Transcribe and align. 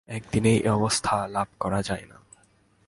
একদিনেই 0.09 0.57
এই 0.57 0.69
অবস্থা 0.69 1.15
লাভ 1.27 1.47
করা 1.59 1.79
যায় 1.81 2.05
না। 2.05 2.17